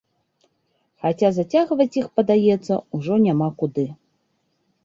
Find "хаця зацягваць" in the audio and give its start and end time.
1.03-1.87